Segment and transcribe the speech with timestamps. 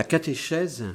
[0.00, 0.86] La catéchèse,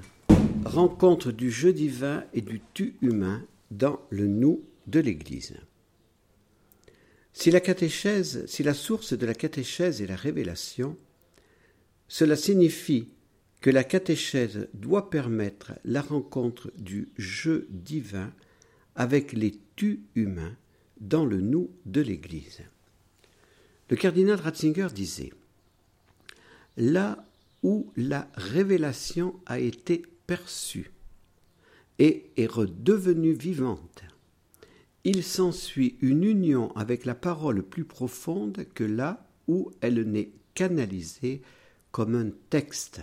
[0.66, 5.54] rencontre du jeu divin et du tu humain dans le nous de l'Église.
[7.32, 10.98] Si la catéchèse, si la source de la catéchèse est la révélation,
[12.08, 13.08] cela signifie
[13.62, 18.34] que la catéchèse doit permettre la rencontre du jeu divin
[18.96, 20.56] avec les tu humains
[21.00, 22.64] dans le nous de l'Église.
[23.92, 25.32] Le cardinal Ratzinger disait
[26.76, 27.24] Là
[27.96, 30.92] la révélation a été perçue
[32.00, 34.04] et est redevenue vivante,
[35.04, 41.42] il s'ensuit une union avec la parole plus profonde que là où elle n'est canalisée
[41.92, 43.02] comme un texte.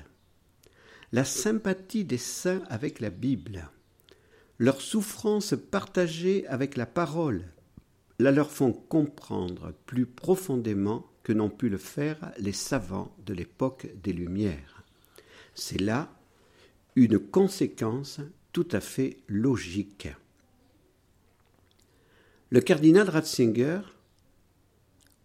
[1.12, 3.70] La sympathie des saints avec la Bible,
[4.58, 7.44] leur souffrance partagée avec la parole,
[8.18, 13.86] la leur font comprendre plus profondément que n'ont pu le faire les savants de l'époque
[14.02, 14.84] des Lumières.
[15.54, 16.12] C'est là
[16.96, 18.20] une conséquence
[18.52, 20.08] tout à fait logique.
[22.50, 23.80] Le cardinal Ratzinger,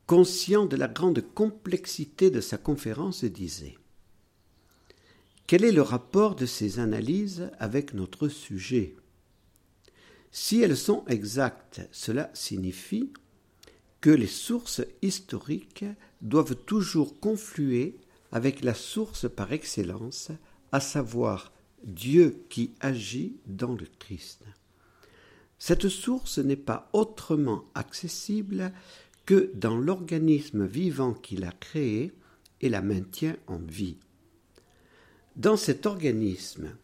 [0.06, 3.78] conscient de la grande complexité de sa conférence, disait
[5.46, 8.96] Quel est le rapport de ces analyses avec notre sujet?
[10.32, 13.12] Si elles sont exactes, cela signifie
[14.08, 15.84] que les sources historiques
[16.22, 17.98] doivent toujours confluer
[18.32, 20.32] avec la source par excellence,
[20.72, 21.52] à savoir
[21.84, 24.46] Dieu qui agit dans le Christ.
[25.60, 28.72] Cette source n'est pas autrement accessible
[29.26, 32.14] que dans l'organisme vivant qu'il a créé
[32.62, 33.98] et la maintient en vie.
[35.36, 36.78] Dans cet organisme,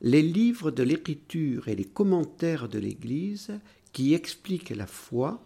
[0.00, 3.52] les livres de l'Écriture et les commentaires de l'Église
[3.92, 5.45] qui expliquent la foi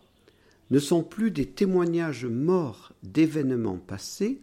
[0.70, 4.40] ne sont plus des témoignages morts d'événements passés,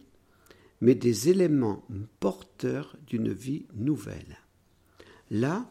[0.80, 1.84] mais des éléments
[2.20, 4.38] porteurs d'une vie nouvelle.
[5.30, 5.68] Là,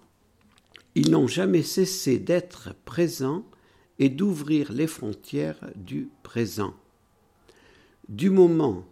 [0.95, 3.45] ils n'ont jamais cessé d'être présents
[4.00, 6.74] et d'ouvrir les frontières du présent.
[8.09, 8.85] Du moment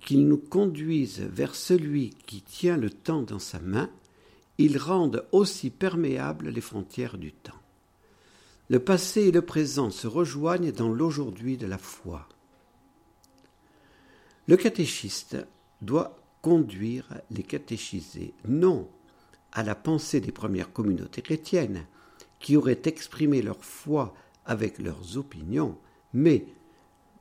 [0.00, 3.90] qu'ils nous conduisent vers celui qui tient le temps dans sa main,
[4.58, 7.60] ils rendent aussi perméables les frontières du temps.
[8.68, 12.28] Le passé et le présent se rejoignent dans l'aujourd'hui de la foi.
[14.48, 15.36] Le catéchiste
[15.82, 18.88] doit conduire les catéchisés non
[19.52, 21.86] à la pensée des premières communautés chrétiennes,
[22.38, 25.78] qui auraient exprimé leur foi avec leurs opinions,
[26.12, 26.46] mais,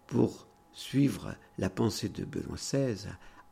[0.07, 3.07] pour suivre la pensée de Benoît XVI,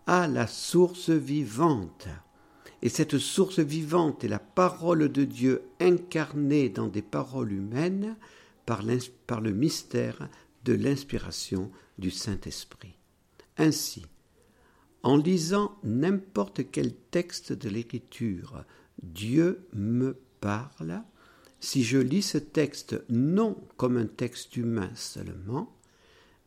[0.05, 2.07] à la source vivante
[2.81, 8.17] et cette source vivante est la parole de Dieu incarnée dans des paroles humaines
[8.65, 10.29] par, le mystère
[10.65, 12.97] de l'inspiration du Saint-Esprit.
[13.57, 14.05] Ainsi,
[15.03, 18.63] en lisant n'importe quel texte de l'Écriture,
[19.01, 21.03] Dieu me parle,
[21.59, 25.73] si je lis ce texte non comme un texte humain seulement,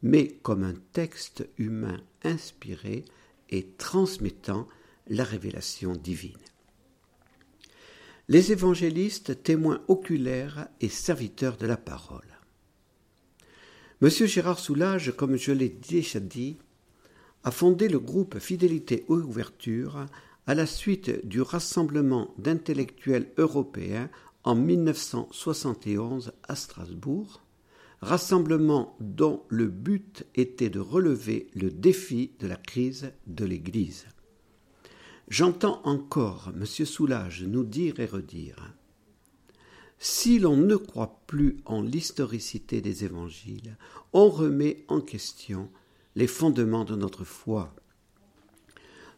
[0.03, 3.05] mais comme un texte humain inspiré
[3.51, 4.69] et transmettant
[5.09, 6.37] la révélation divine.
[8.29, 12.39] Les évangélistes, témoins oculaires et serviteurs de la parole.
[14.01, 16.57] Monsieur Gérard Soulage, comme je l'ai déjà dit,
[17.45, 20.07] a fondé le groupe Fidélité aux ouvertures
[20.47, 24.11] à la suite du rassemblement d'intellectuels européens
[24.43, 27.43] en 1971 à Strasbourg,
[28.01, 34.07] rassemblement dont le but était de relever le défi de la crise de l'Église.
[35.29, 36.65] J'entends encore M.
[36.65, 38.77] Soulage nous dire et redire
[39.99, 43.77] si l'on ne croit plus en l'historicité des évangiles,
[44.13, 45.71] on remet en question
[46.15, 47.75] les fondements de notre foi.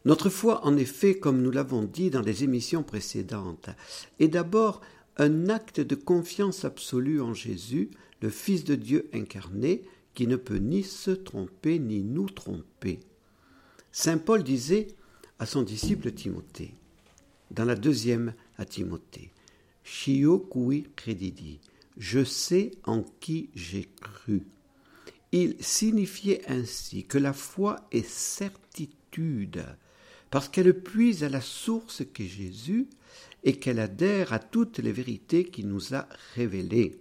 [0.05, 3.69] Notre foi, en effet, comme nous l'avons dit dans les émissions précédentes,
[4.19, 4.81] est d'abord
[5.17, 7.91] un acte de confiance absolue en Jésus,
[8.21, 9.83] le Fils de Dieu incarné,
[10.13, 13.01] qui ne peut ni se tromper ni nous tromper.
[13.91, 14.87] Saint Paul disait
[15.39, 16.73] à son disciple Timothée,
[17.51, 19.31] dans la deuxième à Timothée,
[19.83, 21.59] Shio kui credidi,
[21.97, 24.43] je sais en qui j'ai cru.
[25.31, 29.63] Il signifiait ainsi que la foi est certitude,
[30.29, 32.87] parce qu'elle puise à la source qu'est Jésus
[33.43, 36.99] et qu'elle adhère à toutes les vérités qu'il nous a révélées.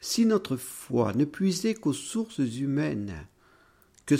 [0.00, 3.14] Si notre foi ne puisait qu'aux sources humaines,
[4.06, 4.16] que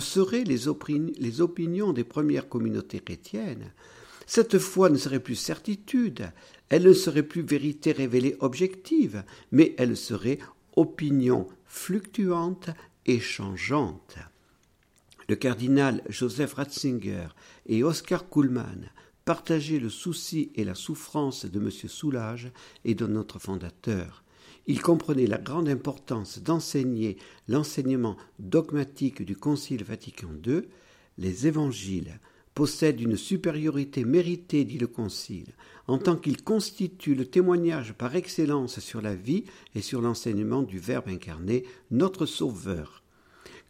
[0.00, 0.66] seraient les,
[1.18, 3.72] les opinions des premières communautés chrétiennes,
[4.26, 6.30] cette foi ne serait plus certitude,
[6.68, 10.38] elle ne serait plus vérité révélée objective, mais elle serait
[10.76, 12.70] opinion fluctuante
[13.06, 14.16] et changeante.
[15.28, 17.28] le cardinal Joseph Ratzinger
[17.66, 18.90] et Oscar Kuhlmann
[19.24, 21.70] partageaient le souci et la souffrance de M.
[21.70, 22.50] Soulage
[22.84, 24.24] et de notre fondateur.
[24.66, 27.16] Ils comprenaient la grande importance d'enseigner
[27.48, 30.62] l'enseignement dogmatique du Concile Vatican II,
[31.18, 32.20] les évangiles
[32.54, 35.54] possèdent une supériorité méritée, dit le Concile,
[35.86, 39.44] en tant qu'ils constituent le témoignage par excellence sur la vie
[39.74, 43.02] et sur l'enseignement du Verbe incarné, notre Sauveur.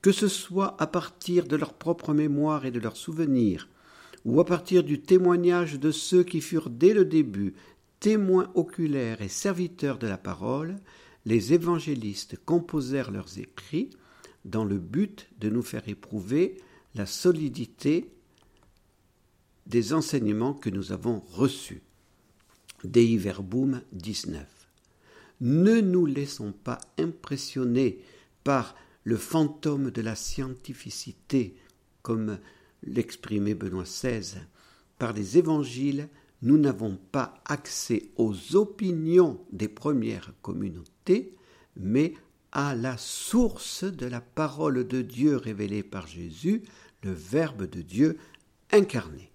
[0.02, 3.68] Que ce soit à partir de leur propre mémoire et de leurs souvenirs,
[4.24, 7.54] ou à partir du témoignage de ceux qui furent dès le début
[8.02, 10.80] témoins oculaires et serviteurs de la parole,
[11.24, 13.90] les évangélistes composèrent leurs écrits
[14.44, 16.60] dans le but de nous faire éprouver
[16.96, 18.10] la solidité
[19.66, 21.82] des enseignements que nous avons reçus.
[22.82, 24.44] Dei Verbum 19.
[25.40, 28.00] Ne nous laissons pas impressionner
[28.42, 31.54] par le fantôme de la scientificité,
[32.02, 32.40] comme
[32.82, 34.38] l'exprimait Benoît XVI.
[34.98, 36.08] Par les évangiles,
[36.42, 41.34] nous n'avons pas accès aux opinions des premières communautés,
[41.76, 42.14] mais
[42.50, 46.62] à la source de la parole de Dieu révélée par Jésus,
[47.02, 48.18] le Verbe de Dieu
[48.70, 49.31] incarné.